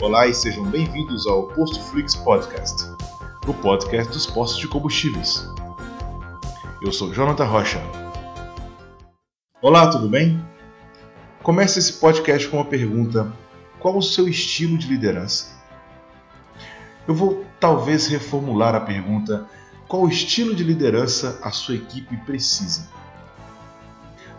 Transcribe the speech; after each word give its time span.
Olá 0.00 0.28
e 0.28 0.32
sejam 0.32 0.64
bem-vindos 0.64 1.26
ao 1.26 1.48
Posto 1.48 1.80
Flix 1.80 2.14
Podcast, 2.14 2.84
o 3.48 3.52
podcast 3.52 4.12
dos 4.12 4.26
postos 4.26 4.60
de 4.60 4.68
combustíveis. 4.68 5.44
Eu 6.80 6.92
sou 6.92 7.12
Jonathan 7.12 7.44
Rocha. 7.44 7.82
Olá, 9.60 9.90
tudo 9.90 10.08
bem? 10.08 10.40
Comece 11.42 11.80
esse 11.80 11.94
podcast 11.94 12.46
com 12.46 12.58
uma 12.58 12.64
pergunta: 12.64 13.32
qual 13.80 13.96
o 13.96 14.02
seu 14.02 14.28
estilo 14.28 14.78
de 14.78 14.86
liderança? 14.86 15.48
Eu 17.08 17.12
vou 17.12 17.44
talvez 17.58 18.06
reformular 18.06 18.76
a 18.76 18.80
pergunta: 18.80 19.48
qual 19.88 20.06
estilo 20.06 20.54
de 20.54 20.62
liderança 20.62 21.40
a 21.42 21.50
sua 21.50 21.74
equipe 21.74 22.16
precisa? 22.18 22.88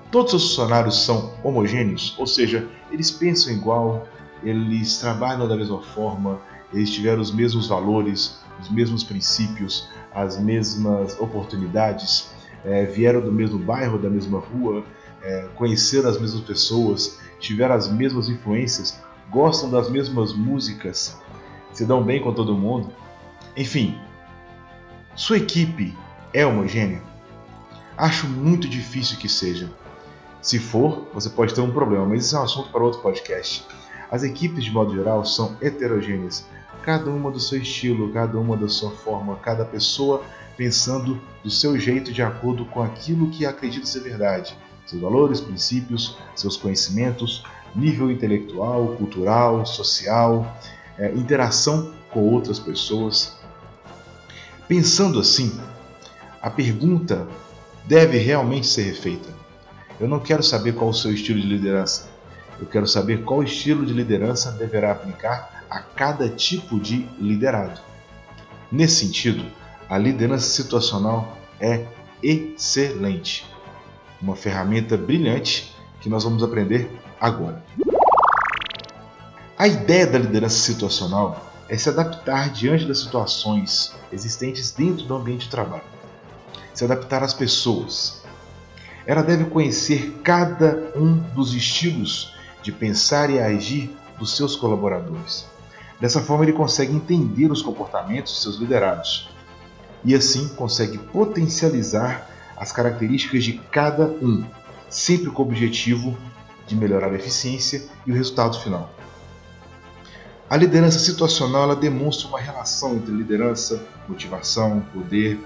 Todos 0.09 0.33
os 0.33 0.47
funcionários 0.47 1.03
são 1.03 1.33
homogêneos, 1.43 2.15
ou 2.17 2.25
seja, 2.25 2.65
eles 2.89 3.11
pensam 3.11 3.51
igual, 3.51 4.07
eles 4.43 4.99
trabalham 4.99 5.47
da 5.47 5.55
mesma 5.55 5.81
forma, 5.81 6.39
eles 6.73 6.89
tiveram 6.91 7.21
os 7.21 7.31
mesmos 7.31 7.67
valores, 7.67 8.39
os 8.59 8.69
mesmos 8.69 9.03
princípios, 9.03 9.89
as 10.13 10.39
mesmas 10.39 11.19
oportunidades, 11.19 12.29
é, 12.63 12.85
vieram 12.85 13.21
do 13.21 13.31
mesmo 13.31 13.57
bairro, 13.57 13.97
da 13.97 14.09
mesma 14.09 14.39
rua, 14.39 14.83
é, 15.21 15.47
conheceram 15.55 16.09
as 16.09 16.19
mesmas 16.19 16.41
pessoas, 16.41 17.19
tiveram 17.39 17.75
as 17.75 17.89
mesmas 17.89 18.29
influências, 18.29 18.99
gostam 19.29 19.69
das 19.69 19.89
mesmas 19.89 20.33
músicas, 20.33 21.17
se 21.73 21.85
dão 21.85 22.03
bem 22.03 22.21
com 22.21 22.33
todo 22.33 22.53
mundo. 22.55 22.91
Enfim, 23.55 23.97
sua 25.15 25.37
equipe 25.37 25.95
é 26.33 26.45
homogênea? 26.45 27.01
Acho 27.97 28.27
muito 28.27 28.67
difícil 28.67 29.17
que 29.17 29.27
seja. 29.27 29.69
Se 30.41 30.57
for, 30.57 31.07
você 31.13 31.29
pode 31.29 31.53
ter 31.53 31.61
um 31.61 31.71
problema, 31.71 32.05
mas 32.05 32.25
isso 32.25 32.35
é 32.37 32.39
um 32.39 32.43
assunto 32.43 32.69
para 32.69 32.81
outro 32.81 33.01
podcast. 33.01 33.65
As 34.11 34.23
equipes, 34.23 34.63
de 34.63 34.71
modo 34.71 34.95
geral, 34.95 35.23
são 35.23 35.55
heterogêneas, 35.61 36.45
cada 36.81 37.09
uma 37.09 37.29
do 37.29 37.39
seu 37.39 37.59
estilo, 37.59 38.11
cada 38.11 38.37
uma 38.39 38.57
da 38.57 38.67
sua 38.67 38.91
forma, 38.91 39.35
cada 39.37 39.63
pessoa 39.65 40.23
pensando 40.57 41.21
do 41.43 41.49
seu 41.49 41.79
jeito 41.79 42.11
de 42.11 42.21
acordo 42.21 42.65
com 42.65 42.81
aquilo 42.81 43.29
que 43.29 43.45
acredita 43.45 43.85
ser 43.85 44.01
verdade, 44.01 44.57
seus 44.85 45.01
valores, 45.01 45.39
princípios, 45.39 46.17
seus 46.35 46.57
conhecimentos, 46.57 47.43
nível 47.75 48.11
intelectual, 48.11 48.95
cultural, 48.97 49.65
social, 49.65 50.57
é, 50.97 51.13
interação 51.13 51.93
com 52.11 52.21
outras 52.21 52.59
pessoas. 52.59 53.37
Pensando 54.67 55.19
assim, 55.19 55.59
a 56.41 56.49
pergunta 56.49 57.27
deve 57.85 58.17
realmente 58.17 58.67
ser 58.67 58.83
refeita. 58.83 59.29
Eu 59.99 60.07
não 60.07 60.19
quero 60.19 60.43
saber 60.43 60.73
qual 60.73 60.89
o 60.89 60.93
seu 60.93 61.13
estilo 61.13 61.39
de 61.39 61.47
liderança. 61.47 62.09
Eu 62.59 62.67
quero 62.67 62.85
saber 62.85 63.23
qual 63.23 63.41
estilo 63.41 63.85
de 63.85 63.93
liderança 63.93 64.51
deverá 64.51 64.91
aplicar 64.91 65.63
a 65.69 65.79
cada 65.79 66.27
tipo 66.27 66.79
de 66.79 67.07
liderado. 67.17 67.79
Nesse 68.71 69.05
sentido, 69.05 69.45
a 69.89 69.97
liderança 69.97 70.49
situacional 70.49 71.37
é 71.59 71.85
excelente. 72.21 73.45
Uma 74.21 74.35
ferramenta 74.35 74.97
brilhante 74.97 75.73
que 76.01 76.09
nós 76.09 76.23
vamos 76.23 76.43
aprender 76.43 76.91
agora. 77.19 77.63
A 79.57 79.67
ideia 79.67 80.05
da 80.05 80.17
liderança 80.17 80.57
situacional 80.57 81.51
é 81.69 81.77
se 81.77 81.87
adaptar 81.87 82.49
diante 82.49 82.85
das 82.85 82.99
situações 82.99 83.95
existentes 84.11 84.71
dentro 84.71 85.05
do 85.05 85.15
ambiente 85.15 85.45
de 85.45 85.49
trabalho, 85.49 85.83
se 86.73 86.83
adaptar 86.83 87.23
às 87.23 87.33
pessoas. 87.33 88.21
Ela 89.05 89.21
deve 89.21 89.45
conhecer 89.45 90.19
cada 90.23 90.91
um 90.95 91.15
dos 91.33 91.53
estilos 91.53 92.33
de 92.61 92.71
pensar 92.71 93.29
e 93.29 93.39
agir 93.39 93.95
dos 94.17 94.35
seus 94.35 94.55
colaboradores. 94.55 95.45
Dessa 95.99 96.21
forma, 96.21 96.45
ele 96.45 96.53
consegue 96.53 96.93
entender 96.93 97.51
os 97.51 97.61
comportamentos 97.61 98.33
de 98.33 98.39
seus 98.39 98.57
liderados 98.57 99.29
e 100.03 100.15
assim 100.15 100.47
consegue 100.49 100.97
potencializar 100.97 102.29
as 102.55 102.71
características 102.71 103.43
de 103.43 103.53
cada 103.71 104.05
um, 104.05 104.45
sempre 104.89 105.29
com 105.29 105.43
o 105.43 105.45
objetivo 105.45 106.17
de 106.67 106.75
melhorar 106.75 107.11
a 107.11 107.15
eficiência 107.15 107.85
e 108.05 108.11
o 108.11 108.15
resultado 108.15 108.59
final. 108.59 108.89
A 110.49 110.55
liderança 110.55 110.99
situacional 110.99 111.63
ela 111.63 111.75
demonstra 111.75 112.27
uma 112.27 112.39
relação 112.39 112.95
entre 112.95 113.11
liderança, 113.11 113.83
motivação, 114.07 114.81
poder. 114.93 115.39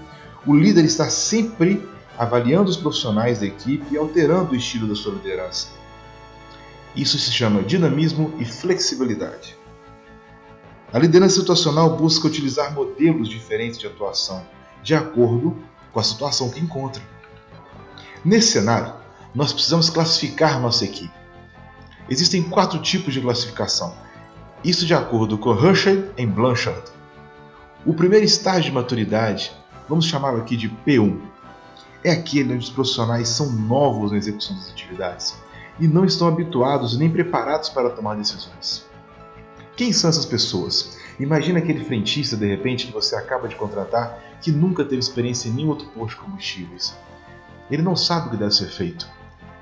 O 0.46 0.54
líder 0.54 0.84
está 0.84 1.10
sempre 1.10 1.86
avaliando 2.16 2.70
os 2.70 2.76
profissionais 2.76 3.40
da 3.40 3.46
equipe 3.46 3.94
e 3.94 3.98
alterando 3.98 4.52
o 4.52 4.56
estilo 4.56 4.88
da 4.88 4.94
sua 4.94 5.12
liderança 5.12 5.83
isso 6.96 7.18
se 7.18 7.32
chama 7.32 7.62
dinamismo 7.62 8.34
e 8.38 8.44
flexibilidade. 8.44 9.56
A 10.92 10.98
liderança 10.98 11.40
situacional 11.40 11.96
busca 11.96 12.28
utilizar 12.28 12.72
modelos 12.72 13.28
diferentes 13.28 13.78
de 13.80 13.86
atuação, 13.86 14.46
de 14.82 14.94
acordo 14.94 15.56
com 15.92 15.98
a 15.98 16.04
situação 16.04 16.50
que 16.50 16.60
encontra. 16.60 17.02
Nesse 18.24 18.52
cenário, 18.52 18.94
nós 19.34 19.52
precisamos 19.52 19.90
classificar 19.90 20.60
nossa 20.60 20.84
equipe. 20.84 21.12
Existem 22.08 22.42
quatro 22.42 22.78
tipos 22.80 23.12
de 23.12 23.20
classificação, 23.20 23.92
isso 24.62 24.86
de 24.86 24.94
acordo 24.94 25.36
com 25.36 25.52
Hershey 25.52 26.10
e 26.16 26.24
Blanchard. 26.24 26.82
O 27.84 27.92
primeiro 27.92 28.24
estágio 28.24 28.64
de 28.64 28.72
maturidade, 28.72 29.52
vamos 29.88 30.06
chamá-lo 30.06 30.38
aqui 30.38 30.56
de 30.56 30.68
P1, 30.68 31.20
é 32.04 32.12
aquele 32.12 32.54
onde 32.54 32.64
os 32.64 32.70
profissionais 32.70 33.28
são 33.28 33.50
novos 33.50 34.12
na 34.12 34.18
execução 34.18 34.54
das 34.56 34.70
atividades 34.70 35.34
e 35.78 35.88
não 35.88 36.04
estão 36.04 36.28
habituados 36.28 36.96
nem 36.96 37.10
preparados 37.10 37.68
para 37.68 37.90
tomar 37.90 38.16
decisões. 38.16 38.86
Quem 39.76 39.92
são 39.92 40.08
essas 40.08 40.24
pessoas? 40.24 40.98
Imagina 41.18 41.58
aquele 41.58 41.84
frentista 41.84 42.36
de 42.36 42.46
repente 42.46 42.86
que 42.86 42.92
você 42.92 43.16
acaba 43.16 43.48
de 43.48 43.56
contratar 43.56 44.18
que 44.40 44.52
nunca 44.52 44.84
teve 44.84 44.98
experiência 44.98 45.48
em 45.48 45.52
nenhum 45.52 45.70
outro 45.70 45.88
posto 45.88 46.16
de 46.16 46.24
combustíveis. 46.24 46.96
Ele 47.70 47.82
não 47.82 47.96
sabe 47.96 48.28
o 48.28 48.30
que 48.30 48.36
deve 48.36 48.54
ser 48.54 48.68
feito. 48.68 49.08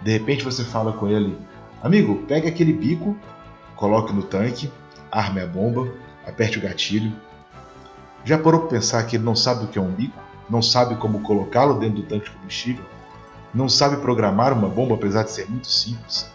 De 0.02 0.10
repente 0.10 0.44
você 0.44 0.64
fala 0.64 0.92
com 0.92 1.08
ele: 1.08 1.38
Amigo, 1.82 2.24
pegue 2.26 2.48
aquele 2.48 2.72
bico, 2.72 3.16
coloque 3.76 4.12
no 4.12 4.22
tanque, 4.22 4.70
arme 5.10 5.40
a 5.40 5.46
bomba, 5.46 5.92
aperte 6.26 6.58
o 6.58 6.62
gatilho. 6.62 7.12
Já 8.24 8.38
parou 8.38 8.60
para 8.60 8.70
pensar 8.70 9.04
que 9.04 9.16
ele 9.16 9.24
não 9.24 9.36
sabe 9.36 9.64
o 9.64 9.68
que 9.68 9.78
é 9.78 9.82
um 9.82 9.92
bico? 9.92 10.20
Não 10.50 10.60
sabe 10.60 10.96
como 10.96 11.20
colocá-lo 11.20 11.78
dentro 11.78 12.02
do 12.02 12.08
tanque 12.08 12.26
de 12.26 12.36
combustível? 12.36 12.84
Não 13.54 13.68
sabe 13.68 13.96
programar 13.98 14.52
uma 14.52 14.68
bomba, 14.68 14.94
apesar 14.94 15.24
de 15.24 15.30
ser 15.30 15.48
muito 15.48 15.68
simples. 15.68 16.26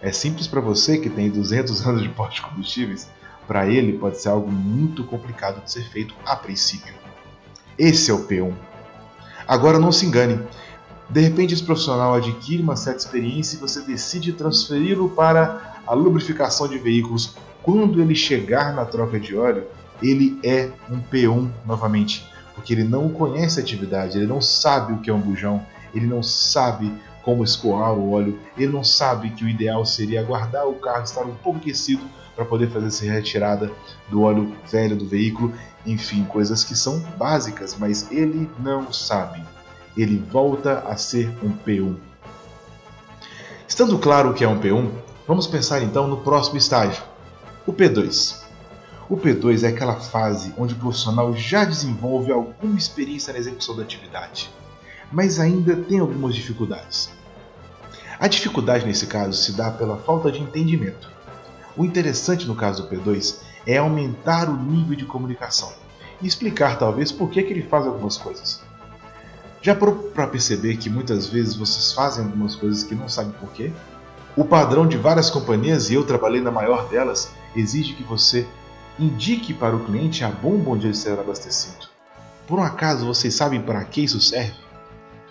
É 0.00 0.12
simples 0.12 0.46
para 0.46 0.60
você 0.60 0.98
que 0.98 1.08
tem 1.08 1.30
200 1.30 1.86
anos 1.86 2.02
de 2.02 2.08
posto 2.08 2.34
de 2.34 2.42
combustíveis, 2.42 3.08
para 3.46 3.66
ele 3.66 3.98
pode 3.98 4.20
ser 4.20 4.28
algo 4.28 4.50
muito 4.50 5.04
complicado 5.04 5.62
de 5.62 5.70
ser 5.70 5.88
feito 5.90 6.14
a 6.24 6.34
princípio. 6.36 6.94
Esse 7.78 8.10
é 8.10 8.14
o 8.14 8.26
P1. 8.26 8.52
Agora 9.46 9.78
não 9.78 9.92
se 9.92 10.06
engane. 10.06 10.40
De 11.08 11.20
repente 11.20 11.54
esse 11.54 11.62
profissional 11.62 12.14
adquire 12.14 12.62
uma 12.62 12.76
certa 12.76 13.00
experiência 13.00 13.56
e 13.56 13.60
você 13.60 13.80
decide 13.82 14.32
transferi-lo 14.32 15.10
para 15.10 15.74
a 15.86 15.94
lubrificação 15.94 16.66
de 16.66 16.78
veículos. 16.78 17.36
Quando 17.62 18.00
ele 18.00 18.14
chegar 18.14 18.74
na 18.74 18.84
troca 18.84 19.20
de 19.20 19.36
óleo, 19.36 19.64
ele 20.02 20.38
é 20.42 20.70
um 20.90 21.00
P1 21.00 21.50
novamente, 21.66 22.26
porque 22.54 22.72
ele 22.72 22.84
não 22.84 23.08
conhece 23.08 23.60
a 23.60 23.62
atividade, 23.62 24.18
ele 24.18 24.26
não 24.26 24.40
sabe 24.40 24.92
o 24.92 24.98
que 24.98 25.10
é 25.10 25.14
um 25.14 25.20
bujão, 25.20 25.64
ele 25.94 26.06
não 26.06 26.22
sabe 26.22 26.92
como 27.24 27.42
escoar 27.42 27.94
o 27.94 28.12
óleo, 28.12 28.38
ele 28.56 28.70
não 28.70 28.84
sabe 28.84 29.30
que 29.30 29.44
o 29.44 29.48
ideal 29.48 29.84
seria 29.86 30.20
aguardar 30.20 30.68
o 30.68 30.74
carro 30.74 31.04
estar 31.04 31.22
um 31.22 31.34
pouco 31.34 31.58
aquecido 31.58 32.04
para 32.36 32.44
poder 32.44 32.68
fazer 32.68 32.86
essa 32.86 33.04
retirada 33.06 33.72
do 34.10 34.22
óleo 34.22 34.54
velho 34.70 34.94
do 34.94 35.06
veículo, 35.06 35.54
enfim, 35.86 36.24
coisas 36.24 36.62
que 36.62 36.76
são 36.76 36.98
básicas, 37.16 37.76
mas 37.78 38.10
ele 38.10 38.50
não 38.58 38.92
sabe. 38.92 39.42
Ele 39.96 40.18
volta 40.18 40.80
a 40.80 40.96
ser 40.96 41.28
um 41.42 41.50
P1. 41.50 41.96
Estando 43.66 43.98
claro 43.98 44.30
o 44.30 44.34
que 44.34 44.44
é 44.44 44.48
um 44.48 44.60
P1, 44.60 44.90
vamos 45.26 45.46
pensar 45.46 45.82
então 45.82 46.06
no 46.06 46.18
próximo 46.18 46.58
estágio, 46.58 47.02
o 47.66 47.72
P2. 47.72 48.42
O 49.08 49.16
P2 49.16 49.62
é 49.62 49.68
aquela 49.68 49.96
fase 49.96 50.52
onde 50.58 50.74
o 50.74 50.78
profissional 50.78 51.34
já 51.34 51.64
desenvolve 51.64 52.32
alguma 52.32 52.76
experiência 52.76 53.32
na 53.32 53.38
execução 53.38 53.76
da 53.76 53.82
atividade 53.82 54.50
mas 55.14 55.38
ainda 55.38 55.76
tem 55.76 56.00
algumas 56.00 56.34
dificuldades. 56.34 57.08
A 58.18 58.26
dificuldade 58.26 58.84
nesse 58.84 59.06
caso 59.06 59.32
se 59.32 59.52
dá 59.52 59.70
pela 59.70 59.96
falta 59.96 60.30
de 60.30 60.42
entendimento. 60.42 61.08
O 61.76 61.84
interessante 61.84 62.46
no 62.46 62.56
caso 62.56 62.82
do 62.82 62.88
P2 62.88 63.36
é 63.64 63.78
aumentar 63.78 64.48
o 64.48 64.56
nível 64.56 64.96
de 64.96 65.04
comunicação 65.04 65.72
e 66.20 66.26
explicar 66.26 66.78
talvez 66.78 67.12
por 67.12 67.30
que, 67.30 67.42
que 67.44 67.52
ele 67.52 67.62
faz 67.62 67.86
algumas 67.86 68.16
coisas. 68.16 68.60
Já 69.62 69.74
para 69.74 70.26
perceber 70.26 70.76
que 70.78 70.90
muitas 70.90 71.28
vezes 71.28 71.54
vocês 71.54 71.92
fazem 71.92 72.24
algumas 72.24 72.56
coisas 72.56 72.82
que 72.82 72.94
não 72.94 73.08
sabem 73.08 73.32
por 73.38 73.50
quê? 73.52 73.72
O 74.36 74.44
padrão 74.44 74.86
de 74.86 74.96
várias 74.96 75.30
companhias, 75.30 75.90
e 75.90 75.94
eu 75.94 76.04
trabalhei 76.04 76.40
na 76.40 76.50
maior 76.50 76.88
delas, 76.88 77.30
exige 77.54 77.94
que 77.94 78.02
você 78.02 78.46
indique 78.98 79.54
para 79.54 79.76
o 79.76 79.84
cliente 79.84 80.24
a 80.24 80.28
bomba 80.28 80.72
onde 80.72 80.88
ele 80.88 80.94
será 80.94 81.22
abastecido. 81.22 81.88
Por 82.46 82.58
um 82.58 82.62
acaso 82.62 83.06
vocês 83.06 83.34
sabem 83.34 83.62
para 83.62 83.82
que 83.84 84.02
isso 84.02 84.20
serve? 84.20 84.64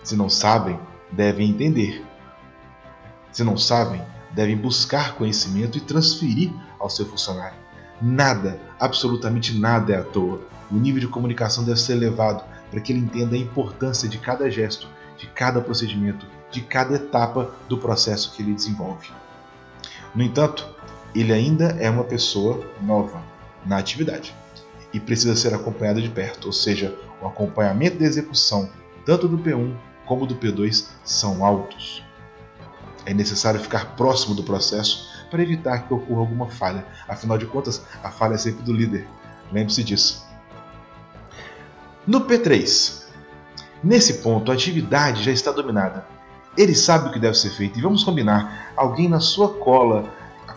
Se 0.04 0.14
não 0.14 0.28
sabem, 0.28 0.78
devem 1.10 1.48
entender. 1.48 2.04
Se 3.32 3.42
não 3.42 3.56
sabem, 3.56 4.02
devem 4.32 4.54
buscar 4.54 5.14
conhecimento 5.14 5.78
e 5.78 5.80
transferir 5.80 6.52
ao 6.78 6.90
seu 6.90 7.06
funcionário. 7.06 7.56
Nada, 8.02 8.60
absolutamente 8.78 9.58
nada 9.58 9.94
é 9.94 9.98
à 9.98 10.02
toa. 10.02 10.42
O 10.70 10.74
nível 10.74 11.00
de 11.00 11.08
comunicação 11.08 11.64
deve 11.64 11.80
ser 11.80 11.94
elevado 11.94 12.44
para 12.70 12.80
que 12.80 12.92
ele 12.92 13.00
entenda 13.00 13.34
a 13.34 13.38
importância 13.38 14.06
de 14.06 14.18
cada 14.18 14.50
gesto, 14.50 14.86
de 15.16 15.26
cada 15.28 15.60
procedimento, 15.62 16.26
de 16.50 16.60
cada 16.60 16.96
etapa 16.96 17.54
do 17.66 17.78
processo 17.78 18.32
que 18.34 18.42
ele 18.42 18.52
desenvolve. 18.52 19.10
No 20.14 20.22
entanto, 20.22 20.68
ele 21.14 21.32
ainda 21.32 21.76
é 21.80 21.88
uma 21.88 22.04
pessoa 22.04 22.62
nova 22.82 23.22
na 23.64 23.78
atividade 23.78 24.34
e 24.92 25.00
precisa 25.00 25.34
ser 25.34 25.54
acompanhado 25.54 26.02
de 26.02 26.10
perto, 26.10 26.46
ou 26.46 26.52
seja, 26.52 26.94
o 27.22 27.26
acompanhamento 27.26 27.98
da 27.98 28.04
execução, 28.04 28.68
tanto 29.06 29.26
do 29.26 29.38
P1 29.38 29.74
como 30.06 30.26
do 30.26 30.36
P2, 30.36 30.88
são 31.04 31.44
altos. 31.44 32.02
É 33.06 33.12
necessário 33.12 33.60
ficar 33.60 33.96
próximo 33.96 34.34
do 34.34 34.42
processo 34.42 35.08
para 35.30 35.42
evitar 35.42 35.86
que 35.86 35.92
ocorra 35.92 36.20
alguma 36.20 36.48
falha. 36.48 36.86
Afinal 37.08 37.36
de 37.36 37.46
contas, 37.46 37.84
a 38.02 38.10
falha 38.10 38.34
é 38.34 38.38
sempre 38.38 38.62
do 38.62 38.72
líder. 38.72 39.06
Lembre-se 39.52 39.84
disso. 39.84 40.24
No 42.06 42.22
P3, 42.22 43.04
nesse 43.82 44.22
ponto 44.22 44.50
a 44.50 44.54
atividade 44.54 45.22
já 45.22 45.32
está 45.32 45.50
dominada. 45.50 46.06
Ele 46.56 46.74
sabe 46.74 47.08
o 47.08 47.12
que 47.12 47.18
deve 47.18 47.36
ser 47.36 47.50
feito 47.50 47.78
e 47.78 47.82
vamos 47.82 48.04
combinar: 48.04 48.72
alguém 48.76 49.08
na 49.08 49.20
sua 49.20 49.54
cola 49.54 50.04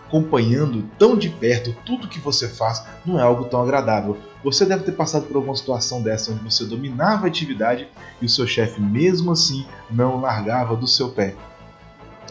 acompanhando 0.07 0.89
tão 0.97 1.17
de 1.17 1.29
perto 1.29 1.75
tudo 1.85 2.07
que 2.07 2.19
você 2.19 2.47
faz 2.47 2.83
não 3.05 3.19
é 3.19 3.21
algo 3.21 3.45
tão 3.45 3.61
agradável. 3.61 4.17
Você 4.43 4.65
deve 4.65 4.83
ter 4.83 4.93
passado 4.93 5.25
por 5.25 5.35
alguma 5.35 5.55
situação 5.55 6.01
dessa 6.01 6.31
onde 6.31 6.43
você 6.43 6.63
dominava 6.65 7.25
a 7.25 7.27
atividade 7.27 7.87
e 8.21 8.25
o 8.25 8.29
seu 8.29 8.47
chefe, 8.47 8.79
mesmo 8.79 9.31
assim, 9.31 9.65
não 9.91 10.21
largava 10.21 10.75
do 10.75 10.87
seu 10.87 11.09
pé. 11.09 11.35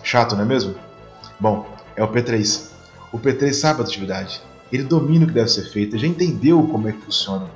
Chato, 0.03 0.35
não 0.35 0.43
é 0.43 0.47
mesmo? 0.47 0.75
Bom, 1.39 1.67
é 1.95 2.03
o 2.03 2.09
P3. 2.09 2.71
O 3.13 3.19
P3 3.19 3.53
sabe 3.53 3.83
a 3.83 3.85
atividade, 3.85 4.41
ele 4.73 4.83
domina 4.83 5.25
o 5.25 5.29
que 5.29 5.35
deve 5.35 5.51
ser 5.51 5.71
feito, 5.71 5.99
já 5.99 6.07
entendeu 6.07 6.63
como 6.67 6.89
é 6.89 6.93
que 6.93 7.03
funciona. 7.03 7.49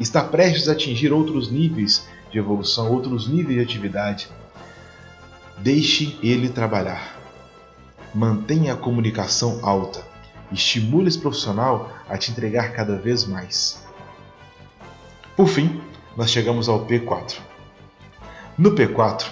Está 0.00 0.22
prestes 0.22 0.68
a 0.68 0.72
atingir 0.72 1.12
outros 1.12 1.50
níveis 1.50 2.06
de 2.30 2.38
evolução, 2.38 2.90
outros 2.90 3.28
níveis 3.28 3.58
de 3.58 3.62
atividade. 3.62 4.28
Deixe 5.58 6.18
ele 6.22 6.48
trabalhar. 6.48 7.13
Mantenha 8.14 8.74
a 8.74 8.76
comunicação 8.76 9.58
alta. 9.62 10.06
Estimule 10.52 11.08
esse 11.08 11.18
profissional 11.18 11.90
a 12.08 12.16
te 12.16 12.30
entregar 12.30 12.72
cada 12.72 12.96
vez 12.96 13.24
mais. 13.24 13.84
Por 15.36 15.48
fim, 15.48 15.80
nós 16.16 16.30
chegamos 16.30 16.68
ao 16.68 16.86
P4. 16.86 17.38
No 18.56 18.72
P4, 18.72 19.26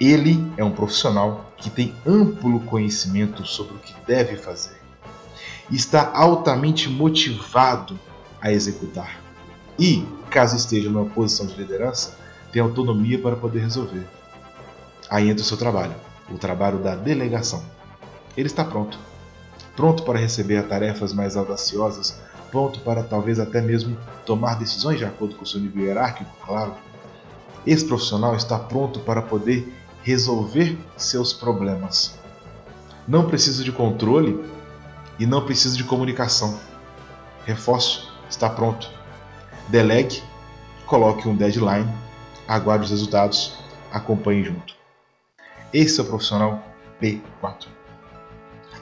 ele 0.00 0.50
é 0.56 0.64
um 0.64 0.70
profissional 0.70 1.52
que 1.58 1.68
tem 1.68 1.94
amplo 2.06 2.60
conhecimento 2.60 3.44
sobre 3.44 3.74
o 3.74 3.78
que 3.78 3.94
deve 4.06 4.36
fazer. 4.36 4.80
Está 5.70 6.10
altamente 6.14 6.88
motivado 6.88 7.98
a 8.40 8.50
executar. 8.50 9.20
E, 9.78 10.02
caso 10.30 10.56
esteja 10.56 10.88
numa 10.88 11.04
posição 11.10 11.46
de 11.46 11.54
liderança, 11.54 12.16
tem 12.50 12.62
autonomia 12.62 13.20
para 13.20 13.36
poder 13.36 13.60
resolver. 13.60 14.06
Aí 15.10 15.28
entra 15.28 15.42
o 15.42 15.46
seu 15.46 15.58
trabalho, 15.58 15.94
o 16.30 16.38
trabalho 16.38 16.78
da 16.78 16.94
delegação. 16.94 17.62
Ele 18.38 18.46
está 18.46 18.64
pronto. 18.64 18.96
Pronto 19.74 20.04
para 20.04 20.16
receber 20.16 20.62
tarefas 20.68 21.12
mais 21.12 21.36
audaciosas, 21.36 22.20
pronto 22.52 22.78
para 22.82 23.02
talvez 23.02 23.40
até 23.40 23.60
mesmo 23.60 23.98
tomar 24.24 24.56
decisões 24.56 24.96
de 24.96 25.04
acordo 25.04 25.34
com 25.34 25.42
o 25.42 25.46
seu 25.46 25.58
nível 25.58 25.84
hierárquico, 25.84 26.30
claro. 26.46 26.72
Esse 27.66 27.84
profissional 27.84 28.36
está 28.36 28.56
pronto 28.56 29.00
para 29.00 29.22
poder 29.22 29.76
resolver 30.04 30.78
seus 30.96 31.32
problemas. 31.32 32.16
Não 33.08 33.26
precisa 33.26 33.64
de 33.64 33.72
controle 33.72 34.40
e 35.18 35.26
não 35.26 35.44
precisa 35.44 35.76
de 35.76 35.82
comunicação. 35.82 36.60
Reforço, 37.44 38.08
está 38.30 38.48
pronto. 38.48 38.88
Delegue, 39.66 40.22
coloque 40.86 41.26
um 41.26 41.34
deadline, 41.34 41.92
aguarde 42.46 42.84
os 42.84 42.90
resultados, 42.92 43.58
acompanhe 43.92 44.44
junto. 44.44 44.76
Esse 45.72 45.98
é 45.98 46.04
o 46.04 46.06
profissional 46.06 46.62
P4. 47.02 47.77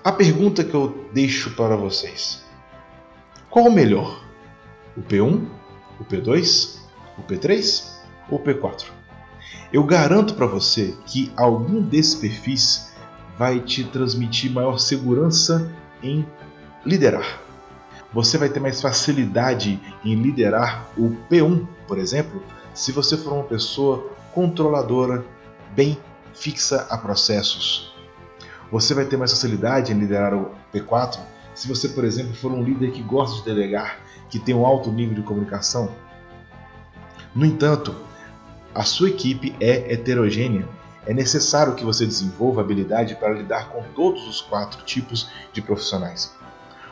A 0.06 0.12
pergunta 0.12 0.62
que 0.62 0.72
eu 0.72 1.04
deixo 1.12 1.50
para 1.56 1.74
vocês: 1.74 2.44
qual 3.50 3.64
o 3.64 3.72
melhor? 3.72 4.24
O 4.96 5.02
P1, 5.02 5.44
o 5.98 6.04
P2, 6.04 6.78
o 7.18 7.22
P3 7.22 7.90
ou 8.30 8.38
o 8.38 8.40
P4? 8.40 8.84
Eu 9.72 9.82
garanto 9.82 10.34
para 10.34 10.46
você 10.46 10.94
que 11.06 11.32
algum 11.36 11.82
desses 11.82 12.14
perfis 12.14 12.92
vai 13.36 13.58
te 13.58 13.82
transmitir 13.82 14.52
maior 14.52 14.78
segurança 14.78 15.72
em 16.00 16.24
liderar. 16.84 17.40
Você 18.12 18.38
vai 18.38 18.48
ter 18.48 18.60
mais 18.60 18.80
facilidade 18.80 19.80
em 20.04 20.14
liderar 20.14 20.88
o 20.96 21.16
P1, 21.28 21.66
por 21.88 21.98
exemplo, 21.98 22.40
se 22.72 22.92
você 22.92 23.16
for 23.16 23.32
uma 23.32 23.42
pessoa 23.42 24.08
controladora, 24.32 25.26
bem 25.74 25.98
fixa 26.32 26.86
a 26.88 26.96
processos. 26.96 27.95
Você 28.70 28.94
vai 28.94 29.04
ter 29.04 29.16
mais 29.16 29.30
facilidade 29.30 29.92
em 29.92 29.98
liderar 29.98 30.34
o 30.34 30.50
P4 30.72 31.18
se 31.54 31.68
você, 31.68 31.88
por 31.88 32.04
exemplo, 32.04 32.34
for 32.34 32.52
um 32.52 32.62
líder 32.62 32.90
que 32.90 33.02
gosta 33.02 33.38
de 33.38 33.44
delegar, 33.44 33.98
que 34.28 34.38
tem 34.38 34.54
um 34.54 34.66
alto 34.66 34.92
nível 34.92 35.14
de 35.14 35.22
comunicação. 35.22 35.90
No 37.34 37.46
entanto, 37.46 37.94
a 38.74 38.82
sua 38.82 39.08
equipe 39.08 39.56
é 39.58 39.94
heterogênea. 39.94 40.68
É 41.06 41.14
necessário 41.14 41.74
que 41.74 41.84
você 41.84 42.04
desenvolva 42.04 42.60
habilidade 42.60 43.14
para 43.14 43.32
lidar 43.32 43.70
com 43.70 43.82
todos 43.94 44.28
os 44.28 44.42
quatro 44.42 44.84
tipos 44.84 45.30
de 45.52 45.62
profissionais. 45.62 46.34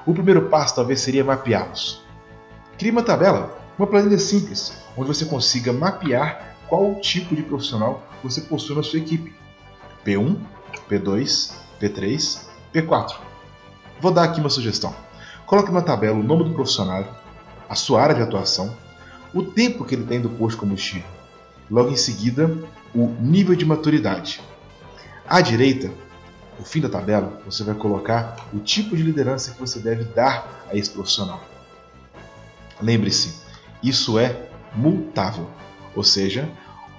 O 0.07 0.15
primeiro 0.15 0.49
passo 0.49 0.77
talvez 0.77 1.01
seria 1.01 1.25
mapeá-los. 1.25 2.03
Crie 2.79 2.91
uma 2.91 3.03
tabela, 3.03 3.59
uma 3.77 3.87
planilha 3.87 4.19
simples, 4.19 4.73
onde 4.97 5.09
você 5.09 5.27
consiga 5.27 5.73
mapear 5.73 6.57
qual 6.69 6.95
tipo 7.01 7.37
de 7.37 7.43
profissional 7.43 8.03
você 8.23 8.41
possui 8.41 8.77
na 8.77 8.83
sua 8.83 8.99
equipe. 8.99 9.35
P1, 10.07 10.39
P2, 10.89 11.64
P3, 11.81 12.41
P4. 12.73 13.17
Vou 14.01 14.13
dar 14.13 14.25
aqui 14.25 14.41
uma 14.41 14.51
sugestão. 14.51 14.95
Coloque 15.47 15.71
na 15.71 15.83
tabela 15.83 16.19
o 16.19 16.23
nome 16.23 16.45
do 16.45 16.55
profissional, 16.55 17.05
a 17.69 17.75
sua 17.75 18.03
área 18.03 18.15
de 18.15 18.23
atuação, 18.23 18.75
o 19.33 19.43
tempo 19.43 19.85
que 19.85 19.95
ele 19.95 20.05
tem 20.05 20.21
do 20.21 20.31
posto 20.31 20.59
combustível, 20.59 21.09
Logo 21.71 21.91
em 21.91 21.97
seguida, 21.97 22.51
o 22.95 23.07
nível 23.21 23.55
de 23.55 23.65
maturidade. 23.65 24.43
À 25.27 25.41
direita, 25.41 25.91
no 26.59 26.65
fim 26.65 26.81
da 26.81 26.89
tabela, 26.89 27.41
você 27.45 27.65
vai 27.65 27.75
colocar 27.75 28.37
o 28.53 28.59
tipo 28.59 28.95
de 28.97 29.03
liderança 29.03 29.53
que 29.53 29.61
você 29.61 29.79
deve 29.79 30.05
dar 30.05 30.67
a 30.71 30.77
esse 30.77 30.91
profissional. 30.91 31.43
Lembre-se, 32.81 33.41
isso 33.83 34.19
é 34.19 34.49
multável, 34.75 35.49
ou 35.97 36.05
seja, 36.05 36.49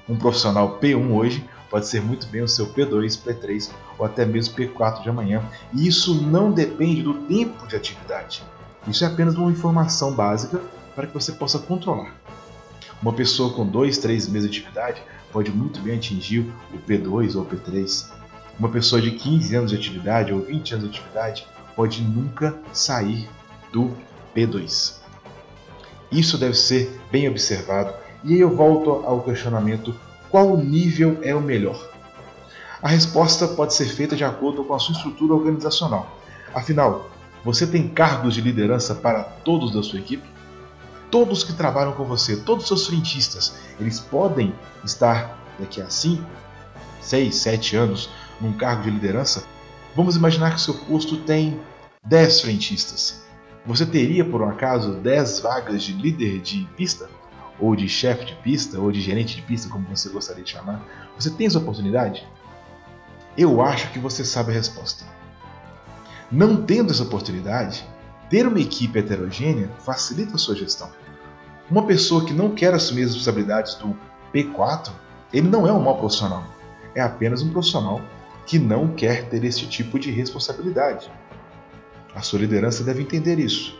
um 0.10 0.17
profissional 0.17 0.79
P1 0.79 1.12
hoje 1.12 1.48
pode 1.70 1.88
ser 1.88 2.01
muito 2.01 2.27
bem 2.27 2.41
o 2.41 2.48
seu 2.48 2.67
P2, 2.67 3.22
P3 3.24 3.70
ou 3.98 4.06
até 4.06 4.25
mesmo 4.25 4.56
P4 4.56 5.04
de 5.04 5.10
amanhã, 5.10 5.44
e 5.74 5.88
isso 5.88 6.22
não 6.24 6.52
depende 6.52 7.02
do 7.02 7.14
tempo 7.14 7.68
de 7.68 7.75
atividade. 7.75 8.44
Isso 8.88 9.04
é 9.04 9.08
apenas 9.08 9.36
uma 9.36 9.52
informação 9.52 10.14
básica 10.14 10.62
para 10.96 11.08
que 11.08 11.14
você 11.14 11.32
possa 11.32 11.60
controlar. 11.60 12.14
Uma 13.02 13.14
pessoa 13.14 13.54
com 13.54 13.66
2, 13.66 13.98
3 13.98 14.28
meses 14.30 14.50
de 14.50 14.60
atividade 14.60 15.02
pode 15.32 15.52
muito 15.52 15.80
bem 15.82 15.96
atingir 15.96 16.52
o 16.74 16.78
P2 16.78 17.36
ou 17.36 17.42
o 17.42 17.46
P3. 17.46 18.10
Uma 18.58 18.70
pessoa 18.70 19.02
de 19.02 19.12
15 19.12 19.56
anos 19.56 19.72
de 19.72 19.78
atividade 19.78 20.32
ou 20.32 20.40
20 20.40 20.75
anos 20.75 20.86
de 20.86 20.98
atividade 20.98 21.48
pode 21.75 22.02
nunca 22.02 22.58
sair 22.72 23.28
do 23.72 23.92
P2. 24.36 24.96
Isso 26.12 26.38
deve 26.38 26.56
ser 26.56 26.98
bem 27.12 27.28
observado 27.28 27.94
e 28.24 28.34
aí 28.34 28.40
eu 28.40 28.56
volto 28.56 28.90
ao 29.06 29.22
questionamento: 29.22 29.94
qual 30.30 30.56
nível 30.58 31.20
é 31.22 31.36
o 31.36 31.42
melhor? 31.42 31.95
A 32.86 32.88
resposta 32.88 33.48
pode 33.48 33.74
ser 33.74 33.88
feita 33.88 34.15
de 34.15 34.24
acordo 34.24 34.63
com 34.63 34.75
a 34.75 34.77
sua 34.77 34.94
estrutura 34.94 35.34
organizacional. 35.34 36.20
Afinal, 36.54 37.10
você 37.44 37.65
tem 37.65 37.88
cargos 37.88 38.36
de 38.36 38.42
liderança 38.42 38.94
para 38.94 39.24
todos 39.24 39.74
da 39.74 39.82
sua 39.82 39.98
equipe? 39.98 40.36
todos 41.15 41.46
que 41.46 41.54
trabalham 41.54 41.94
com 41.94 42.04
você, 42.04 42.36
todos 42.36 42.63
os 42.63 42.68
seus 42.68 42.88
frentistas, 42.88 43.56
eles 43.80 44.01
podem 44.01 44.54
estar 44.84 45.39
daqui 45.58 45.82
a 45.82 45.89
5, 45.89 46.22
6, 47.00 47.34
7 47.34 47.77
anos 47.77 48.10
num 48.42 48.51
cargo 48.51 48.84
de 48.84 48.89
liderança. 48.89 49.46
Vamos 49.96 50.18
imaginar 50.18 50.54
que 50.54 50.60
seu 50.60 50.74
posto 50.74 51.15
tem 51.18 51.58
10 52.06 52.42
frentistas. 52.42 53.24
Você 53.65 53.86
teria, 53.86 54.25
por 54.25 54.42
um 54.42 54.50
acaso, 54.50 54.96
10 54.96 55.39
vagas 55.39 55.84
de 55.84 55.94
líder 55.94 56.42
de 56.42 56.68
pista? 56.75 57.10
Ou 57.62 57.77
de 57.77 57.88
chefe 57.88 58.25
de 58.25 58.36
pista? 58.36 58.77
Ou 58.77 58.92
de 58.92 59.00
gerente 59.00 59.38
de 59.38 59.42
pista, 59.42 59.70
como 59.70 59.88
você 59.88 60.10
gostaria 60.10 60.44
de 60.44 60.51
chamar? 60.51 60.86
Você 61.18 61.30
tem 61.30 61.48
essa 61.48 61.60
oportunidade? 61.60 62.27
Eu 63.38 63.62
acho 63.62 63.92
que 63.92 64.00
você 64.00 64.24
sabe 64.24 64.51
a 64.51 64.56
resposta. 64.56 65.04
Não 66.32 66.63
tendo 66.63 66.92
essa 66.92 67.04
oportunidade, 67.04 67.86
ter 68.30 68.48
uma 68.48 68.60
equipe 68.60 68.98
heterogênea 68.98 69.70
facilita 69.80 70.36
a 70.36 70.38
sua 70.38 70.56
gestão. 70.56 70.89
Uma 71.70 71.86
pessoa 71.86 72.25
que 72.25 72.34
não 72.34 72.51
quer 72.56 72.74
assumir 72.74 73.04
as 73.04 73.10
responsabilidades 73.10 73.75
do 73.75 73.96
P4, 74.34 74.92
ele 75.34 75.50
não 75.50 75.68
é 75.68 75.74
um 75.74 75.82
mau 75.82 75.98
profissional. 75.98 76.44
É 76.94 77.01
apenas 77.01 77.42
um 77.42 77.50
profissional 77.50 78.01
que 78.46 78.58
não 78.58 78.88
quer 78.89 79.27
ter 79.27 79.44
esse 79.44 79.65
tipo 79.65 80.00
de 80.00 80.12
responsabilidade. 80.12 81.12
A 82.13 82.22
sua 82.22 82.39
liderança 82.39 82.84
deve 82.84 83.01
entender 83.01 83.38
isso. 83.38 83.77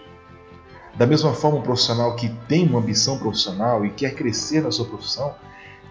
Da 0.96 1.06
mesma 1.06 1.34
forma, 1.34 1.60
um 1.60 1.62
profissional 1.62 2.16
que 2.16 2.30
tem 2.48 2.68
uma 2.68 2.80
ambição 2.80 3.18
profissional 3.18 3.86
e 3.86 3.90
quer 3.90 4.16
crescer 4.16 4.62
na 4.62 4.72
sua 4.72 4.86
profissão, 4.86 5.36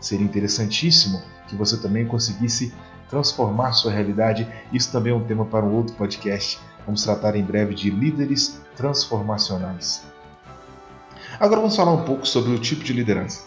seria 0.00 0.24
interessantíssimo 0.24 1.22
que 1.48 1.54
você 1.54 1.76
também 1.76 2.06
conseguisse 2.06 2.74
transformar 3.14 3.72
sua 3.72 3.92
realidade. 3.92 4.46
Isso 4.72 4.90
também 4.90 5.12
é 5.12 5.16
um 5.16 5.22
tema 5.22 5.44
para 5.44 5.64
um 5.64 5.72
outro 5.72 5.94
podcast. 5.94 6.58
Vamos 6.84 7.04
tratar 7.04 7.36
em 7.36 7.44
breve 7.44 7.72
de 7.72 7.88
líderes 7.88 8.60
transformacionais. 8.76 10.02
Agora 11.38 11.60
vamos 11.60 11.76
falar 11.76 11.92
um 11.92 12.04
pouco 12.04 12.26
sobre 12.26 12.52
o 12.52 12.58
tipo 12.58 12.82
de 12.82 12.92
liderança. 12.92 13.44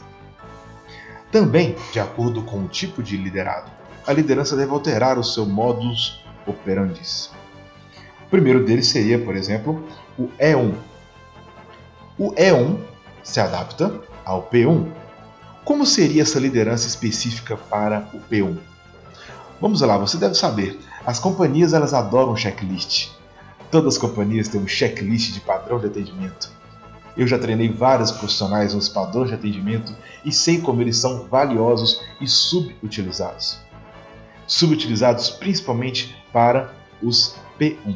Também, 1.31 1.75
de 1.91 1.99
acordo 1.99 2.41
com 2.43 2.63
o 2.63 2.67
tipo 2.69 3.03
de 3.03 3.17
liderado, 3.17 3.69
a 4.05 4.13
liderança 4.13 4.55
deve 4.55 4.71
alterar 4.71 5.19
o 5.19 5.23
seu 5.23 5.45
modus 5.45 6.23
operandi. 6.45 7.01
O 8.25 8.29
primeiro 8.29 8.63
deles 8.63 8.87
seria, 8.87 9.19
por 9.19 9.35
exemplo, 9.35 9.85
o 10.17 10.29
E1. 10.39 10.73
O 12.17 12.31
E1 12.31 12.79
se 13.21 13.41
adapta 13.41 14.01
ao 14.23 14.49
P1. 14.49 14.89
Como 15.65 15.85
seria 15.85 16.21
essa 16.21 16.39
liderança 16.39 16.87
específica 16.87 17.57
para 17.57 18.09
o 18.13 18.19
P1? 18.19 18.57
Vamos 19.59 19.81
lá, 19.81 19.97
você 19.97 20.17
deve 20.17 20.35
saber, 20.35 20.79
as 21.03 21.17
companhias 21.17 21.73
elas 21.73 21.91
adoram 21.91 22.35
checklist. 22.35 23.09
Todas 23.71 23.95
as 23.95 23.99
companhias 23.99 24.47
têm 24.47 24.61
um 24.61 24.67
checklist 24.67 25.33
de 25.33 25.39
padrão 25.39 25.79
de 25.79 25.87
atendimento. 25.87 26.51
Eu 27.17 27.25
já 27.25 27.39
treinei 27.39 27.67
vários 27.67 28.11
profissionais 28.11 28.75
nos 28.75 28.87
padrões 28.87 29.29
de 29.29 29.33
atendimento 29.33 29.95
e 30.23 30.31
sei 30.31 30.61
como 30.61 30.79
eles 30.83 30.97
são 30.97 31.27
valiosos 31.27 32.03
e 32.21 32.27
subutilizados. 32.27 33.57
Subutilizados 34.45 35.31
principalmente 35.31 36.15
para 36.31 36.71
os 37.01 37.35
P1. 37.59 37.95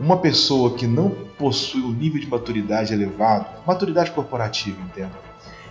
Uma 0.00 0.16
pessoa 0.16 0.74
que 0.74 0.88
não 0.88 1.10
possui 1.38 1.82
um 1.82 1.92
nível 1.92 2.20
de 2.20 2.26
maturidade 2.26 2.92
elevado, 2.92 3.46
maturidade 3.64 4.10
corporativa, 4.10 4.82
entenda, 4.82 5.16